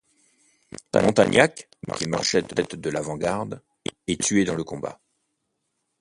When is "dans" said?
4.45-4.55